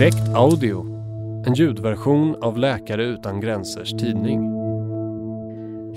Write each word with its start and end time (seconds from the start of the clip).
Direkt 0.00 0.34
Audio, 0.34 0.86
en 1.46 1.54
ljudversion 1.54 2.42
av 2.42 2.58
Läkare 2.58 3.04
Utan 3.04 3.40
Gränsers 3.40 3.90
tidning. 3.90 4.40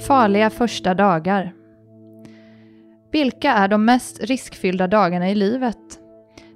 Farliga 0.07 0.49
första 0.49 0.93
dagar. 0.93 1.53
Vilka 3.11 3.53
är 3.53 3.67
de 3.67 3.85
mest 3.85 4.23
riskfyllda 4.23 4.87
dagarna 4.87 5.29
i 5.29 5.35
livet? 5.35 5.77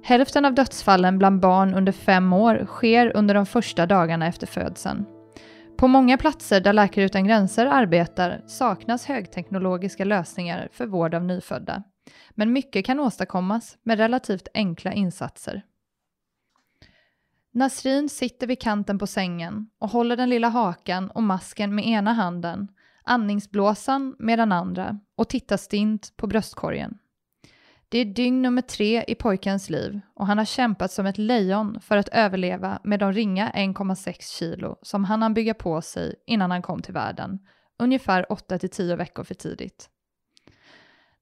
Hälften 0.02 0.44
av 0.44 0.54
dödsfallen 0.54 1.18
bland 1.18 1.40
barn 1.40 1.74
under 1.74 1.92
fem 1.92 2.32
år 2.32 2.66
sker 2.66 3.16
under 3.16 3.34
de 3.34 3.46
första 3.46 3.86
dagarna 3.86 4.26
efter 4.26 4.46
födseln. 4.46 5.04
På 5.78 5.88
många 5.88 6.18
platser 6.18 6.60
där 6.60 6.72
Läkare 6.72 7.04
Utan 7.04 7.24
Gränser 7.26 7.66
arbetar 7.66 8.40
saknas 8.46 9.06
högteknologiska 9.06 10.04
lösningar 10.04 10.68
för 10.72 10.86
vård 10.86 11.14
av 11.14 11.24
nyfödda. 11.24 11.82
Men 12.30 12.52
mycket 12.52 12.86
kan 12.86 13.00
åstadkommas 13.00 13.76
med 13.82 13.98
relativt 13.98 14.48
enkla 14.54 14.92
insatser. 14.92 15.62
Nasrin 17.52 18.08
sitter 18.08 18.46
vid 18.46 18.60
kanten 18.60 18.98
på 18.98 19.06
sängen 19.06 19.70
och 19.78 19.90
håller 19.90 20.16
den 20.16 20.30
lilla 20.30 20.48
hakan 20.48 21.10
och 21.10 21.22
masken 21.22 21.74
med 21.74 21.86
ena 21.86 22.12
handen, 22.12 22.68
andningsblåsan 23.04 24.16
med 24.18 24.38
den 24.38 24.52
andra 24.52 25.00
och 25.16 25.28
tittar 25.28 25.56
stint 25.56 26.16
på 26.16 26.26
bröstkorgen. 26.26 26.98
Det 27.90 27.98
är 27.98 28.04
dygn 28.04 28.42
nummer 28.42 28.62
tre 28.62 29.04
i 29.08 29.14
pojkens 29.14 29.70
liv 29.70 30.00
och 30.14 30.26
han 30.26 30.38
har 30.38 30.44
kämpat 30.44 30.92
som 30.92 31.06
ett 31.06 31.18
lejon 31.18 31.80
för 31.80 31.96
att 31.96 32.08
överleva 32.08 32.80
med 32.84 33.00
de 33.00 33.12
ringa 33.12 33.50
1,6 33.50 34.38
kilo 34.38 34.78
som 34.82 35.04
han 35.04 35.22
hann 35.22 35.34
bygga 35.34 35.54
på 35.54 35.82
sig 35.82 36.14
innan 36.26 36.50
han 36.50 36.62
kom 36.62 36.82
till 36.82 36.94
världen, 36.94 37.38
ungefär 37.78 38.26
8-10 38.28 38.96
veckor 38.96 39.24
för 39.24 39.34
tidigt. 39.34 39.90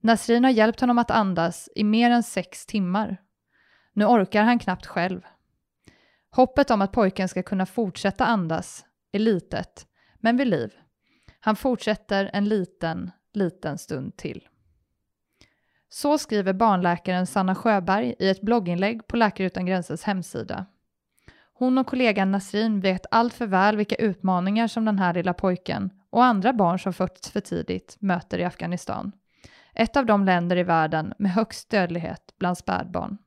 Nasrin 0.01 0.45
har 0.45 0.51
hjälpt 0.51 0.81
honom 0.81 0.99
att 0.99 1.11
andas 1.11 1.69
i 1.75 1.85
mer 1.85 2.11
än 2.11 2.23
sex 2.23 2.67
timmar. 2.67 3.17
Nu 3.93 4.05
orkar 4.05 4.43
han 4.43 4.59
knappt 4.59 4.87
själv. 4.87 5.21
Hoppet 6.37 6.71
om 6.71 6.83
att 6.83 6.93
pojken 6.93 7.29
ska 7.29 7.43
kunna 7.43 7.67
fortsätta 7.67 8.27
andas 8.27 8.85
är 9.13 9.19
litet, 9.19 9.87
men 10.15 10.37
vid 10.37 10.47
liv. 10.47 10.75
Han 11.41 11.57
fortsätter 11.57 12.31
en 12.33 12.45
liten, 12.45 13.11
liten 13.33 13.79
stund 13.79 14.17
till. 14.17 14.49
Så 15.89 16.19
skriver 16.19 16.53
barnläkaren 16.53 17.27
Sanna 17.27 17.55
Sjöberg 17.55 18.15
i 18.19 18.29
ett 18.29 18.41
blogginlägg 18.41 19.07
på 19.07 19.17
Läkare 19.17 19.47
Utan 19.47 19.67
Gränsers 19.67 20.03
hemsida. 20.03 20.67
Hon 21.53 21.79
och 21.79 21.87
kollegan 21.87 22.33
Nasrin 22.33 22.81
vet 22.81 23.07
allt 23.11 23.35
för 23.35 23.47
väl 23.47 23.77
vilka 23.77 23.97
utmaningar 23.97 24.69
som 24.69 24.85
den 24.85 24.99
här 24.99 25.15
lilla 25.15 25.35
pojken 25.35 25.91
och 26.11 26.25
andra 26.25 26.53
barn 26.53 26.79
som 26.79 26.93
fötts 26.93 27.31
för 27.31 27.41
tidigt 27.41 27.97
möter 28.01 28.39
i 28.39 28.45
Afghanistan. 28.45 29.13
Ett 29.75 29.97
av 29.97 30.07
de 30.07 30.25
länder 30.25 30.57
i 30.57 30.63
världen 30.63 31.15
med 31.19 31.33
högst 31.33 31.71
dödlighet 31.71 32.35
bland 32.39 32.59
spädbarn. 32.59 33.19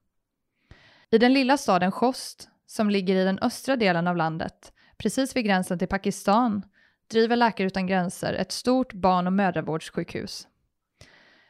I 1.12 1.18
den 1.18 1.34
lilla 1.34 1.58
staden 1.58 1.92
Khost, 1.92 2.50
som 2.70 2.90
ligger 2.90 3.16
i 3.16 3.24
den 3.24 3.40
östra 3.40 3.76
delen 3.76 4.08
av 4.08 4.18
landet, 4.18 4.74
precis 4.98 5.36
vid 5.36 5.46
gränsen 5.46 5.80
till 5.80 5.88
Pakistan, 5.88 6.66
driver 7.12 7.36
Läkare 7.36 7.68
Utan 7.68 7.88
Gränser 7.88 8.34
ett 8.34 8.52
stort 8.52 8.94
barn 8.94 9.28
och 9.28 9.34
mödravårdssjukhus. 9.34 10.48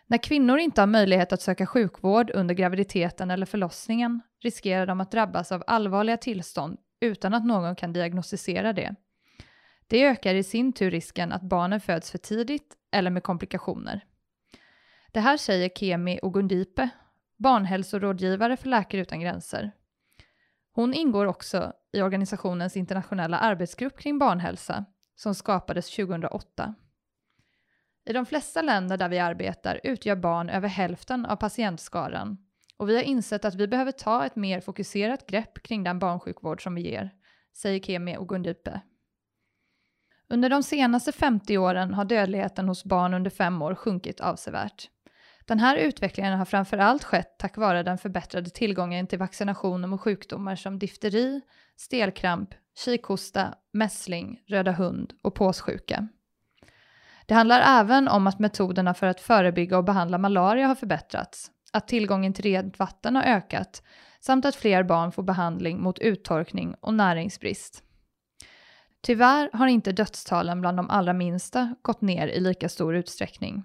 När 0.08 0.18
kvinnor 0.18 0.58
inte 0.58 0.82
har 0.82 0.88
möjlighet 0.88 1.34
att 1.34 1.42
söka 1.42 1.66
sjukvård 1.66 2.32
under 2.34 2.56
graviditeten 2.56 3.32
eller 3.32 3.46
förlossningen 3.46 4.22
riskerar 4.42 4.86
de 4.86 5.02
att 5.02 5.12
drabbas 5.12 5.52
av 5.52 5.64
allvarliga 5.68 6.18
tillstånd 6.18 6.78
utan 7.00 7.34
att 7.34 7.46
någon 7.46 7.76
kan 7.76 7.94
diagnostisera 7.94 8.74
det. 8.74 8.96
Det 9.88 10.04
ökar 10.04 10.36
i 10.36 10.44
sin 10.44 10.74
tur 10.74 10.92
risken 10.92 11.32
att 11.32 11.42
barnen 11.42 11.82
föds 11.82 12.12
för 12.12 12.18
tidigt 12.18 12.76
eller 12.92 13.12
med 13.12 13.24
komplikationer. 13.24 14.06
Det 15.12 15.20
här 15.20 15.38
säger 15.38 15.70
Kemi 15.70 16.20
Ogundipe, 16.22 16.90
barnhälsorådgivare 17.38 18.58
för 18.58 18.70
Läkare 18.70 19.02
Utan 19.02 19.20
Gränser. 19.20 19.72
Hon 20.80 20.94
ingår 20.94 21.26
också 21.26 21.74
i 21.92 22.02
organisationens 22.02 22.78
internationella 22.78 23.40
arbetsgrupp 23.40 24.00
kring 24.00 24.20
barnhälsa 24.20 24.86
som 25.16 25.36
skapades 25.36 25.96
2008. 25.96 26.76
I 28.06 28.14
de 28.14 28.26
flesta 28.26 28.62
länder 28.62 28.98
där 28.98 29.10
vi 29.10 29.20
arbetar 29.20 29.80
utgör 29.84 30.16
barn 30.16 30.50
över 30.50 30.68
hälften 30.68 31.26
av 31.26 31.36
patientskaran 31.36 32.38
och 32.78 32.90
vi 32.90 32.96
har 32.96 33.04
insett 33.04 33.46
att 33.46 33.56
vi 33.56 33.68
behöver 33.68 33.92
ta 33.92 34.26
ett 34.26 34.36
mer 34.36 34.62
fokuserat 34.62 35.28
grepp 35.28 35.64
kring 35.64 35.84
den 35.84 36.00
barnsjukvård 36.00 36.64
som 36.64 36.76
vi 36.76 36.82
ger, 36.82 37.12
säger 37.58 37.80
Kemi 37.80 38.18
Ogundipe. 38.18 38.82
Under 40.30 40.50
de 40.50 40.64
senaste 40.64 41.12
50 41.12 41.58
åren 41.58 41.94
har 41.94 42.06
dödligheten 42.06 42.68
hos 42.68 42.84
barn 42.84 43.14
under 43.14 43.30
fem 43.30 43.62
år 43.62 43.76
sjunkit 43.76 44.22
avsevärt. 44.22 44.90
Den 45.50 45.60
här 45.60 45.76
utvecklingen 45.76 46.38
har 46.38 46.46
framför 46.46 46.78
allt 46.78 47.04
skett 47.04 47.36
tack 47.38 47.58
vare 47.58 47.84
den 47.84 47.98
förbättrade 47.98 48.50
tillgången 48.50 49.08
till 49.08 49.20
vaccinationer 49.20 49.88
mot 49.88 50.02
sjukdomar 50.02 50.56
som 50.56 50.80
difteri, 50.80 51.42
stelkramp, 51.78 52.50
kikhosta, 52.86 53.54
mässling, 53.74 54.40
röda 54.48 54.72
hund 54.72 55.14
och 55.22 55.36
påssjuka. 55.36 56.08
Det 57.26 57.34
handlar 57.34 57.82
även 57.82 58.08
om 58.08 58.28
att 58.28 58.40
metoderna 58.40 58.94
för 58.94 59.08
att 59.08 59.22
förebygga 59.22 59.78
och 59.78 59.84
behandla 59.84 60.18
malaria 60.18 60.68
har 60.68 60.76
förbättrats, 60.76 61.52
att 61.74 61.88
tillgången 61.88 62.34
till 62.34 62.44
rent 62.44 62.80
vatten 62.80 63.16
har 63.16 63.24
ökat 63.24 63.84
samt 64.20 64.46
att 64.46 64.56
fler 64.56 64.84
barn 64.84 65.12
får 65.12 65.24
behandling 65.24 65.82
mot 65.82 66.00
uttorkning 66.00 66.76
och 66.80 66.94
näringsbrist. 66.94 67.84
Tyvärr 69.02 69.50
har 69.54 69.68
inte 69.68 69.92
dödstalen 69.92 70.62
bland 70.62 70.78
de 70.78 70.90
allra 70.90 71.14
minsta 71.14 71.76
gått 71.82 72.02
ner 72.02 72.28
i 72.28 72.40
lika 72.40 72.70
stor 72.70 72.96
utsträckning. 72.96 73.64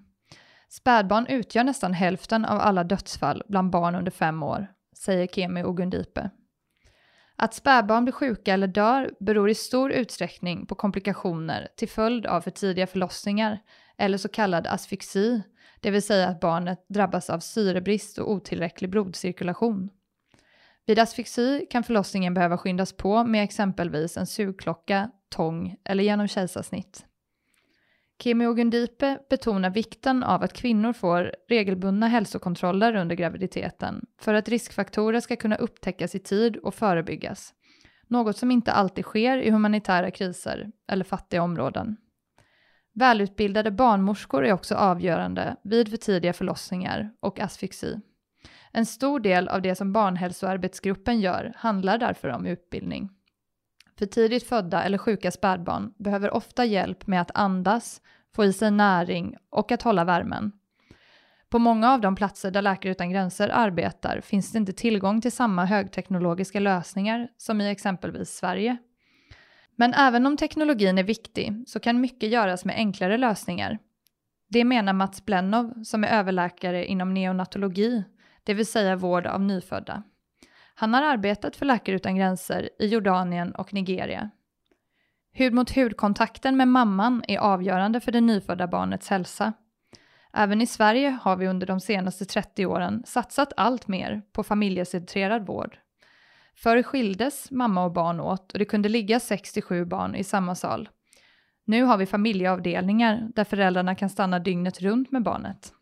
Spädbarn 0.76 1.26
utgör 1.26 1.64
nästan 1.64 1.92
hälften 1.92 2.44
av 2.44 2.60
alla 2.60 2.84
dödsfall 2.84 3.42
bland 3.48 3.70
barn 3.70 3.94
under 3.94 4.10
fem 4.10 4.42
år, 4.42 4.66
säger 4.96 5.26
Kemi 5.26 5.64
Ogundipe. 5.64 6.30
Att 7.36 7.54
spädbarn 7.54 8.04
blir 8.04 8.12
sjuka 8.12 8.54
eller 8.54 8.66
dör 8.66 9.14
beror 9.20 9.50
i 9.50 9.54
stor 9.54 9.92
utsträckning 9.92 10.66
på 10.66 10.74
komplikationer 10.74 11.68
till 11.76 11.88
följd 11.88 12.26
av 12.26 12.40
för 12.40 12.50
tidiga 12.50 12.86
förlossningar 12.86 13.58
eller 13.98 14.18
så 14.18 14.28
kallad 14.28 14.66
asfyxi, 14.66 15.42
det 15.80 15.90
vill 15.90 16.02
säga 16.02 16.28
att 16.28 16.40
barnet 16.40 16.84
drabbas 16.88 17.30
av 17.30 17.38
syrebrist 17.38 18.18
och 18.18 18.30
otillräcklig 18.30 18.90
blodcirkulation. 18.90 19.90
Vid 20.86 20.98
asfyxi 20.98 21.66
kan 21.70 21.82
förlossningen 21.82 22.34
behöva 22.34 22.58
skyndas 22.58 22.92
på 22.92 23.24
med 23.24 23.44
exempelvis 23.44 24.16
en 24.16 24.26
sugklocka, 24.26 25.10
tång 25.28 25.76
eller 25.84 26.04
genom 26.04 26.28
kejsarsnitt. 26.28 27.06
Kimi 28.24 28.46
Ogundipe 28.46 29.18
betonar 29.30 29.70
vikten 29.70 30.22
av 30.22 30.42
att 30.42 30.52
kvinnor 30.52 30.92
får 30.92 31.34
regelbundna 31.48 32.08
hälsokontroller 32.08 32.96
under 32.96 33.16
graviditeten 33.16 34.06
för 34.20 34.34
att 34.34 34.48
riskfaktorer 34.48 35.20
ska 35.20 35.36
kunna 35.36 35.56
upptäckas 35.56 36.14
i 36.14 36.18
tid 36.18 36.56
och 36.56 36.74
förebyggas. 36.74 37.54
Något 38.08 38.36
som 38.36 38.50
inte 38.50 38.72
alltid 38.72 39.04
sker 39.04 39.38
i 39.38 39.50
humanitära 39.50 40.10
kriser 40.10 40.70
eller 40.88 41.04
fattiga 41.04 41.42
områden. 41.42 41.96
Välutbildade 42.94 43.70
barnmorskor 43.70 44.44
är 44.44 44.52
också 44.52 44.74
avgörande 44.74 45.56
vid 45.64 45.88
för 45.88 45.96
tidiga 45.96 46.32
förlossningar 46.32 47.10
och 47.20 47.40
asfyxi. 47.40 48.00
En 48.72 48.86
stor 48.86 49.20
del 49.20 49.48
av 49.48 49.62
det 49.62 49.74
som 49.74 49.92
barnhälsoarbetsgruppen 49.92 51.20
gör 51.20 51.52
handlar 51.56 51.98
därför 51.98 52.28
om 52.28 52.46
utbildning. 52.46 53.10
För 53.98 54.06
tidigt 54.06 54.48
födda 54.48 54.82
eller 54.82 54.98
sjuka 54.98 55.30
spädbarn 55.30 55.92
behöver 55.98 56.34
ofta 56.34 56.64
hjälp 56.64 57.06
med 57.06 57.20
att 57.20 57.30
andas, 57.34 58.00
få 58.34 58.44
i 58.44 58.52
sig 58.52 58.70
näring 58.70 59.36
och 59.50 59.72
att 59.72 59.82
hålla 59.82 60.04
värmen. 60.04 60.52
På 61.48 61.58
många 61.58 61.92
av 61.92 62.00
de 62.00 62.16
platser 62.16 62.50
där 62.50 62.62
Läkare 62.62 62.92
Utan 62.92 63.10
Gränser 63.10 63.48
arbetar 63.48 64.20
finns 64.20 64.52
det 64.52 64.58
inte 64.58 64.72
tillgång 64.72 65.20
till 65.20 65.32
samma 65.32 65.64
högteknologiska 65.64 66.60
lösningar 66.60 67.28
som 67.36 67.60
i 67.60 67.70
exempelvis 67.70 68.30
Sverige. 68.30 68.76
Men 69.76 69.94
även 69.94 70.26
om 70.26 70.36
teknologin 70.36 70.98
är 70.98 71.02
viktig 71.02 71.64
så 71.66 71.80
kan 71.80 72.00
mycket 72.00 72.30
göras 72.30 72.64
med 72.64 72.76
enklare 72.76 73.18
lösningar. 73.18 73.78
Det 74.48 74.64
menar 74.64 74.92
Mats 74.92 75.24
Blennow 75.24 75.84
som 75.84 76.04
är 76.04 76.08
överläkare 76.08 76.86
inom 76.86 77.14
neonatologi, 77.14 78.04
det 78.44 78.54
vill 78.54 78.66
säga 78.66 78.96
vård 78.96 79.26
av 79.26 79.40
nyfödda. 79.40 80.02
Han 80.74 80.94
har 80.94 81.02
arbetat 81.02 81.56
för 81.56 81.66
Läkare 81.66 81.96
Utan 81.96 82.16
Gränser 82.16 82.70
i 82.78 82.86
Jordanien 82.86 83.54
och 83.54 83.74
Nigeria. 83.74 84.30
Hud 85.32 85.52
mot 85.52 85.76
hud-kontakten 85.76 86.56
med 86.56 86.68
mamman 86.68 87.24
är 87.28 87.38
avgörande 87.38 88.00
för 88.00 88.12
det 88.12 88.20
nyfödda 88.20 88.66
barnets 88.66 89.08
hälsa. 89.08 89.52
Även 90.32 90.60
i 90.60 90.66
Sverige 90.66 91.18
har 91.22 91.36
vi 91.36 91.46
under 91.46 91.66
de 91.66 91.80
senaste 91.80 92.24
30 92.24 92.66
åren 92.66 93.02
satsat 93.06 93.52
allt 93.56 93.88
mer 93.88 94.22
på 94.32 94.42
familjecentrerad 94.42 95.46
vård. 95.46 95.78
Förr 96.56 96.82
skildes 96.82 97.50
mamma 97.50 97.84
och 97.84 97.92
barn 97.92 98.20
åt 98.20 98.52
och 98.52 98.58
det 98.58 98.64
kunde 98.64 98.88
ligga 98.88 99.20
67 99.20 99.84
barn 99.84 100.14
i 100.14 100.24
samma 100.24 100.54
sal. 100.54 100.88
Nu 101.64 101.82
har 101.82 101.96
vi 101.96 102.06
familjeavdelningar 102.06 103.28
där 103.34 103.44
föräldrarna 103.44 103.94
kan 103.94 104.10
stanna 104.10 104.38
dygnet 104.38 104.80
runt 104.80 105.12
med 105.12 105.22
barnet. 105.22 105.73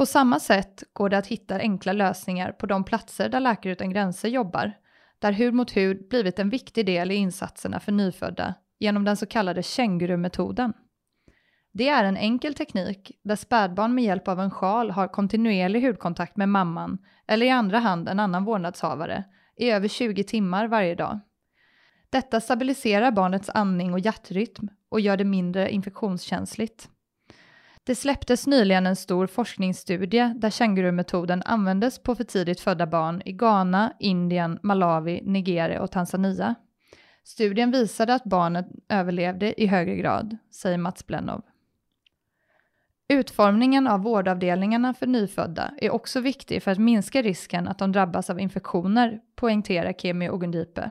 På 0.00 0.06
samma 0.06 0.40
sätt 0.40 0.82
går 0.92 1.08
det 1.08 1.18
att 1.18 1.26
hitta 1.26 1.56
enkla 1.58 1.92
lösningar 1.92 2.52
på 2.52 2.66
de 2.66 2.84
platser 2.84 3.28
där 3.28 3.40
Läkare 3.40 3.72
Utan 3.72 3.90
Gränser 3.90 4.28
jobbar, 4.28 4.72
där 5.18 5.32
hud 5.32 5.54
mot 5.54 5.76
hud 5.76 6.08
blivit 6.08 6.38
en 6.38 6.50
viktig 6.50 6.86
del 6.86 7.10
i 7.10 7.14
insatserna 7.14 7.80
för 7.80 7.92
nyfödda 7.92 8.54
genom 8.78 9.04
den 9.04 9.16
så 9.16 9.26
kallade 9.26 9.62
kängurumetoden. 9.62 10.72
Det 11.72 11.88
är 11.88 12.04
en 12.04 12.16
enkel 12.16 12.54
teknik 12.54 13.18
där 13.24 13.36
spädbarn 13.36 13.94
med 13.94 14.04
hjälp 14.04 14.28
av 14.28 14.40
en 14.40 14.50
sjal 14.50 14.90
har 14.90 15.08
kontinuerlig 15.08 15.82
hudkontakt 15.82 16.36
med 16.36 16.48
mamman 16.48 16.98
eller 17.28 17.46
i 17.46 17.50
andra 17.50 17.78
hand 17.78 18.08
en 18.08 18.20
annan 18.20 18.44
vårdnadshavare 18.44 19.24
i 19.56 19.70
över 19.70 19.88
20 19.88 20.24
timmar 20.24 20.68
varje 20.68 20.94
dag. 20.94 21.20
Detta 22.10 22.40
stabiliserar 22.40 23.10
barnets 23.10 23.50
andning 23.54 23.92
och 23.92 24.00
hjärtrytm 24.00 24.68
och 24.88 25.00
gör 25.00 25.16
det 25.16 25.24
mindre 25.24 25.70
infektionskänsligt. 25.70 26.88
Det 27.90 27.94
släpptes 27.94 28.46
nyligen 28.46 28.86
en 28.86 28.96
stor 28.96 29.26
forskningsstudie 29.26 30.34
där 30.36 30.50
kängurumetoden 30.50 31.42
användes 31.46 31.98
på 31.98 32.14
för 32.14 32.24
tidigt 32.24 32.60
födda 32.60 32.86
barn 32.86 33.22
i 33.24 33.32
Ghana, 33.32 33.92
Indien, 33.98 34.58
Malawi, 34.62 35.20
Nigeria 35.24 35.82
och 35.82 35.90
Tanzania. 35.90 36.54
Studien 37.24 37.70
visade 37.70 38.14
att 38.14 38.24
barnet 38.24 38.66
överlevde 38.88 39.62
i 39.62 39.66
högre 39.66 39.96
grad, 39.96 40.36
säger 40.50 40.78
Mats 40.78 41.06
Blennow. 41.06 41.42
Utformningen 43.08 43.86
av 43.86 44.00
vårdavdelningarna 44.00 44.94
för 44.94 45.06
nyfödda 45.06 45.74
är 45.78 45.90
också 45.90 46.20
viktig 46.20 46.62
för 46.62 46.70
att 46.70 46.78
minska 46.78 47.22
risken 47.22 47.68
att 47.68 47.78
de 47.78 47.92
drabbas 47.92 48.30
av 48.30 48.40
infektioner, 48.40 49.20
poängterar 49.36 49.92
Kemi 49.92 50.30
Ogundipe. 50.30 50.90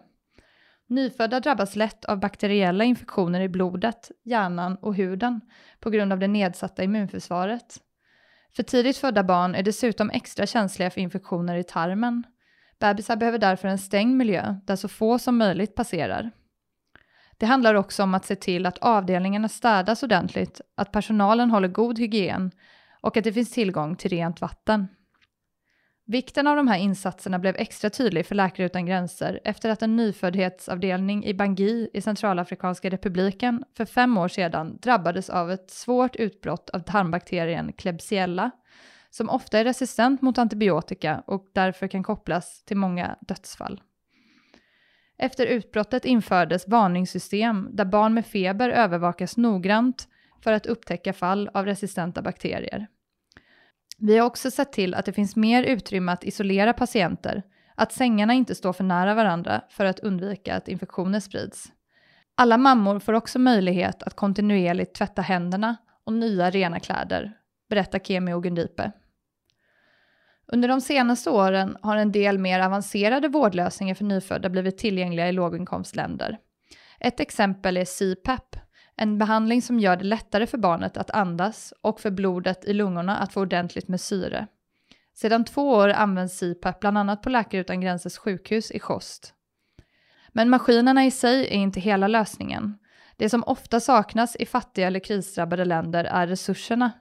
Nyfödda 0.90 1.40
drabbas 1.40 1.76
lätt 1.76 2.06
av 2.06 2.20
bakteriella 2.20 2.84
infektioner 2.84 3.42
i 3.42 3.50
blodet, 3.50 4.12
hjärnan 4.24 4.76
och 4.76 4.96
huden 4.96 5.42
på 5.80 5.90
grund 5.90 6.14
av 6.14 6.20
det 6.20 6.28
nedsatta 6.28 6.84
immunförsvaret. 6.84 7.78
För 8.56 8.64
tidigt 8.64 8.98
födda 8.98 9.24
barn 9.24 9.56
är 9.56 9.64
dessutom 9.64 10.10
extra 10.10 10.46
känsliga 10.46 10.90
för 10.90 11.02
infektioner 11.02 11.56
i 11.56 11.64
tarmen. 11.64 12.24
Bebisar 12.80 13.16
behöver 13.16 13.38
därför 13.38 13.68
en 13.68 13.78
stängd 13.78 14.18
miljö 14.18 14.56
där 14.66 14.76
så 14.76 14.88
få 14.88 15.20
som 15.20 15.38
möjligt 15.38 15.76
passerar. 15.76 16.32
Det 17.38 17.46
handlar 17.46 17.76
också 17.76 18.04
om 18.04 18.14
att 18.14 18.26
se 18.26 18.36
till 18.36 18.66
att 18.66 18.78
avdelningarna 18.78 19.50
städas 19.50 20.04
ordentligt, 20.04 20.62
att 20.78 20.92
personalen 20.92 21.52
håller 21.52 21.68
god 21.68 22.00
hygien 22.00 22.52
och 23.02 23.18
att 23.18 23.24
det 23.24 23.34
finns 23.34 23.52
tillgång 23.52 23.96
till 23.96 24.10
rent 24.10 24.42
vatten. 24.42 24.88
Vikten 26.12 26.48
av 26.48 26.56
de 26.56 26.68
här 26.68 26.78
insatserna 26.78 27.40
blev 27.40 27.56
extra 27.56 27.90
tydlig 27.90 28.26
för 28.26 28.36
Läkare 28.36 28.66
utan 28.66 28.86
gränser 28.86 29.40
efter 29.44 29.70
att 29.70 29.82
en 29.82 29.96
nyföddhetsavdelning 29.96 31.26
i 31.26 31.34
Bangui 31.34 31.90
i 31.94 32.02
Centralafrikanska 32.02 32.90
republiken 32.90 33.64
för 33.78 33.86
fem 33.86 34.18
år 34.18 34.28
sedan 34.28 34.78
drabbades 34.82 35.30
av 35.30 35.52
ett 35.52 35.70
svårt 35.70 36.16
utbrott 36.16 36.70
av 36.70 36.80
tarmbakterien 36.80 37.74
Klebsiella, 37.74 38.52
som 39.10 39.30
ofta 39.30 39.60
är 39.60 39.64
resistent 39.64 40.22
mot 40.22 40.38
antibiotika 40.38 41.24
och 41.28 41.50
därför 41.54 41.88
kan 41.88 42.04
kopplas 42.04 42.64
till 42.64 42.78
många 42.78 43.16
dödsfall. 43.22 43.82
Efter 45.18 45.46
utbrottet 45.46 46.06
infördes 46.06 46.68
varningssystem 46.68 47.70
där 47.72 47.86
barn 47.86 48.14
med 48.14 48.26
feber 48.26 48.70
övervakas 48.70 49.38
noggrant 49.38 50.08
för 50.44 50.54
att 50.54 50.66
upptäcka 50.66 51.14
fall 51.14 51.50
av 51.54 51.66
resistenta 51.66 52.22
bakterier. 52.22 52.88
Vi 54.02 54.18
har 54.18 54.26
också 54.26 54.52
sett 54.52 54.72
till 54.72 54.94
att 54.94 55.06
det 55.06 55.14
finns 55.14 55.36
mer 55.36 55.64
utrymme 55.64 56.12
att 56.12 56.24
isolera 56.24 56.74
patienter, 56.74 57.44
att 57.76 57.92
sängarna 57.92 58.34
inte 58.34 58.56
står 58.56 58.74
för 58.74 58.84
nära 58.84 59.14
varandra 59.14 59.62
för 59.70 59.86
att 59.86 60.00
undvika 60.00 60.56
att 60.56 60.68
infektioner 60.68 61.20
sprids. 61.20 61.72
Alla 62.36 62.58
mammor 62.58 63.00
får 63.00 63.14
också 63.14 63.40
möjlighet 63.40 64.04
att 64.04 64.16
kontinuerligt 64.16 64.94
tvätta 64.94 65.22
händerna 65.22 65.78
och 66.04 66.14
nya 66.14 66.50
rena 66.50 66.80
kläder, 66.80 67.34
berättar 67.70 68.00
Kemi 68.00 68.34
Ogundipe. 68.34 68.92
Under 70.52 70.68
de 70.68 70.82
senaste 70.82 71.30
åren 71.30 71.78
har 71.82 71.98
en 71.98 72.12
del 72.12 72.38
mer 72.38 72.60
avancerade 72.60 73.28
vårdlösningar 73.28 73.96
för 73.96 74.06
nyfödda 74.06 74.50
blivit 74.50 74.78
tillgängliga 74.78 75.30
i 75.30 75.32
låginkomstländer. 75.32 76.38
Ett 77.00 77.20
exempel 77.20 77.78
är 77.78 77.86
CPAP, 77.86 78.56
en 79.02 79.18
behandling 79.18 79.62
som 79.62 79.80
gör 79.80 79.96
det 79.96 80.04
lättare 80.04 80.48
för 80.48 80.58
barnet 80.58 80.98
att 80.98 81.10
andas 81.10 81.74
och 81.82 82.00
för 82.00 82.12
blodet 82.12 82.66
i 82.66 82.74
lungorna 82.74 83.18
att 83.18 83.34
få 83.34 83.42
ordentligt 83.42 83.88
med 83.88 84.02
syre. 84.02 84.48
Sedan 85.14 85.46
två 85.46 85.70
år 85.72 85.90
används 85.90 86.38
CPAP 86.40 86.80
bland 86.80 86.98
annat 86.98 87.22
på 87.22 87.30
Läkare 87.30 87.62
utan 87.62 87.82
gränsers 87.82 88.18
sjukhus 88.18 88.72
i 88.72 88.80
Kost. 88.80 89.34
Men 90.30 90.50
maskinerna 90.50 91.06
i 91.06 91.12
sig 91.12 91.48
är 91.48 91.58
inte 91.58 91.80
hela 91.80 92.08
lösningen. 92.08 92.78
Det 93.18 93.30
som 93.30 93.44
ofta 93.44 93.80
saknas 93.80 94.36
i 94.36 94.46
fattiga 94.46 94.88
eller 94.88 95.00
krisdrabbade 95.00 95.66
länder 95.66 96.04
är 96.04 96.28
resurserna. 96.28 96.92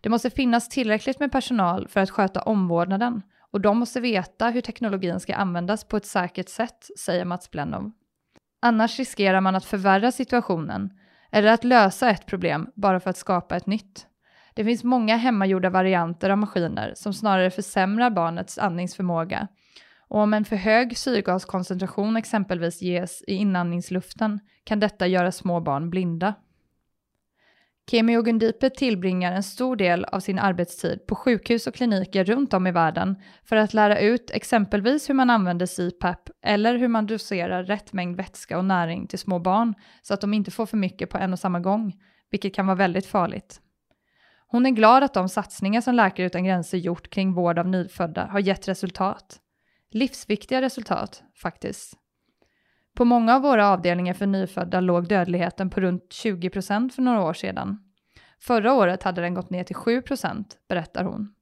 Det 0.00 0.08
måste 0.08 0.30
finnas 0.30 0.68
tillräckligt 0.68 1.20
med 1.20 1.32
personal 1.32 1.88
för 1.88 2.00
att 2.00 2.10
sköta 2.10 2.42
omvårdnaden 2.42 3.22
och 3.50 3.60
de 3.60 3.78
måste 3.78 4.00
veta 4.00 4.50
hur 4.50 4.60
teknologin 4.60 5.20
ska 5.20 5.34
användas 5.34 5.84
på 5.84 5.96
ett 5.96 6.06
säkert 6.06 6.48
sätt, 6.48 6.88
säger 6.98 7.24
Mats 7.24 7.50
Blennow. 7.50 7.92
Annars 8.62 8.98
riskerar 8.98 9.40
man 9.40 9.54
att 9.54 9.64
förvärra 9.64 10.12
situationen 10.12 10.90
eller 11.34 11.52
att 11.52 11.64
lösa 11.64 12.10
ett 12.10 12.26
problem 12.26 12.70
bara 12.74 13.00
för 13.00 13.10
att 13.10 13.16
skapa 13.16 13.56
ett 13.56 13.66
nytt. 13.66 14.06
Det 14.54 14.64
finns 14.64 14.84
många 14.84 15.16
hemmagjorda 15.16 15.70
varianter 15.70 16.30
av 16.30 16.38
maskiner 16.38 16.92
som 16.96 17.14
snarare 17.14 17.50
försämrar 17.50 18.10
barnets 18.10 18.58
andningsförmåga. 18.58 19.48
Och 20.08 20.20
om 20.20 20.34
en 20.34 20.44
för 20.44 20.56
hög 20.56 20.98
syrgaskoncentration 20.98 22.16
exempelvis 22.16 22.82
ges 22.82 23.22
i 23.26 23.34
inandningsluften 23.34 24.40
kan 24.64 24.80
detta 24.80 25.06
göra 25.06 25.32
små 25.32 25.60
barn 25.60 25.90
blinda. 25.90 26.34
Kemi 27.90 28.16
Ogundipe 28.18 28.70
tillbringar 28.70 29.32
en 29.32 29.42
stor 29.42 29.76
del 29.76 30.04
av 30.04 30.20
sin 30.20 30.38
arbetstid 30.38 31.06
på 31.06 31.14
sjukhus 31.14 31.66
och 31.66 31.74
kliniker 31.74 32.24
runt 32.24 32.54
om 32.54 32.66
i 32.66 32.70
världen 32.70 33.16
för 33.44 33.56
att 33.56 33.74
lära 33.74 34.00
ut 34.00 34.30
exempelvis 34.30 35.08
hur 35.08 35.14
man 35.14 35.30
använder 35.30 35.66
CPAP 35.66 36.30
eller 36.42 36.78
hur 36.78 36.88
man 36.88 37.06
doserar 37.06 37.64
rätt 37.64 37.92
mängd 37.92 38.16
vätska 38.16 38.58
och 38.58 38.64
näring 38.64 39.06
till 39.06 39.18
små 39.18 39.38
barn 39.38 39.74
så 40.02 40.14
att 40.14 40.20
de 40.20 40.34
inte 40.34 40.50
får 40.50 40.66
för 40.66 40.76
mycket 40.76 41.10
på 41.10 41.18
en 41.18 41.32
och 41.32 41.38
samma 41.38 41.60
gång, 41.60 41.92
vilket 42.30 42.54
kan 42.54 42.66
vara 42.66 42.76
väldigt 42.76 43.06
farligt. 43.06 43.60
Hon 44.46 44.66
är 44.66 44.70
glad 44.70 45.02
att 45.02 45.14
de 45.14 45.28
satsningar 45.28 45.80
som 45.80 45.94
Läkare 45.94 46.26
utan 46.26 46.44
gränser 46.44 46.78
gjort 46.78 47.10
kring 47.10 47.32
vård 47.32 47.58
av 47.58 47.68
nyfödda 47.68 48.26
har 48.26 48.40
gett 48.40 48.68
resultat. 48.68 49.40
Livsviktiga 49.90 50.62
resultat, 50.62 51.22
faktiskt. 51.42 52.03
På 52.94 53.04
många 53.04 53.34
av 53.34 53.42
våra 53.42 53.68
avdelningar 53.68 54.14
för 54.14 54.26
nyfödda 54.26 54.80
låg 54.80 55.08
dödligheten 55.08 55.70
på 55.70 55.80
runt 55.80 56.02
20% 56.02 56.90
för 56.90 57.02
några 57.02 57.22
år 57.22 57.34
sedan. 57.34 57.78
Förra 58.40 58.72
året 58.72 59.02
hade 59.02 59.20
den 59.20 59.34
gått 59.34 59.50
ner 59.50 59.64
till 59.64 59.76
7% 59.76 60.44
berättar 60.68 61.04
hon. 61.04 61.34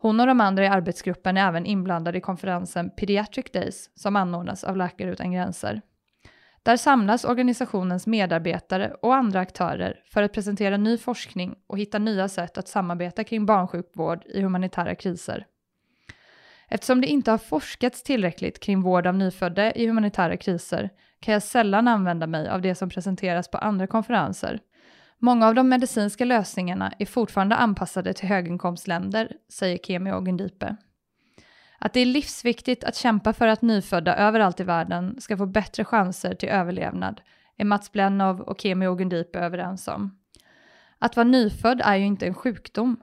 Hon 0.00 0.20
och 0.20 0.26
de 0.26 0.40
andra 0.40 0.64
i 0.64 0.68
arbetsgruppen 0.68 1.36
är 1.36 1.48
även 1.48 1.66
inblandade 1.66 2.18
i 2.18 2.20
konferensen 2.20 2.90
Pediatric 2.90 3.52
Days 3.52 3.90
som 3.94 4.16
anordnas 4.16 4.64
av 4.64 4.76
Läkare 4.76 5.10
utan 5.10 5.32
gränser. 5.32 5.82
Där 6.62 6.76
samlas 6.76 7.24
organisationens 7.24 8.06
medarbetare 8.06 8.94
och 9.02 9.14
andra 9.14 9.40
aktörer 9.40 10.02
för 10.12 10.22
att 10.22 10.32
presentera 10.32 10.76
ny 10.76 10.98
forskning 10.98 11.54
och 11.66 11.78
hitta 11.78 11.98
nya 11.98 12.28
sätt 12.28 12.58
att 12.58 12.68
samarbeta 12.68 13.24
kring 13.24 13.46
barnsjukvård 13.46 14.24
i 14.26 14.42
humanitära 14.42 14.94
kriser. 14.94 15.46
Eftersom 16.68 17.00
det 17.00 17.06
inte 17.06 17.30
har 17.30 17.38
forskats 17.38 18.02
tillräckligt 18.02 18.60
kring 18.60 18.82
vård 18.82 19.06
av 19.06 19.14
nyfödda 19.14 19.72
i 19.72 19.86
humanitära 19.86 20.36
kriser 20.36 20.90
kan 21.20 21.32
jag 21.32 21.42
sällan 21.42 21.88
använda 21.88 22.26
mig 22.26 22.48
av 22.48 22.62
det 22.62 22.74
som 22.74 22.88
presenteras 22.90 23.50
på 23.50 23.58
andra 23.58 23.86
konferenser. 23.86 24.60
Många 25.18 25.46
av 25.46 25.54
de 25.54 25.68
medicinska 25.68 26.24
lösningarna 26.24 26.92
är 26.98 27.06
fortfarande 27.06 27.56
anpassade 27.56 28.12
till 28.12 28.28
höginkomstländer, 28.28 29.32
säger 29.52 29.78
Kemi 29.78 30.12
Ogundipe. 30.12 30.76
Att 31.78 31.92
det 31.92 32.00
är 32.00 32.06
livsviktigt 32.06 32.84
att 32.84 32.96
kämpa 32.96 33.32
för 33.32 33.46
att 33.46 33.62
nyfödda 33.62 34.16
överallt 34.16 34.60
i 34.60 34.64
världen 34.64 35.20
ska 35.20 35.36
få 35.36 35.46
bättre 35.46 35.84
chanser 35.84 36.34
till 36.34 36.48
överlevnad 36.48 37.20
är 37.58 37.64
Mats 37.64 37.92
Blennow 37.92 38.40
och 38.40 38.60
Kemi 38.60 38.86
Ogundipe 38.86 39.38
överens 39.38 39.88
om. 39.88 40.18
Att 40.98 41.16
vara 41.16 41.28
nyfödd 41.28 41.80
är 41.84 41.96
ju 41.96 42.04
inte 42.04 42.26
en 42.26 42.34
sjukdom, 42.34 43.00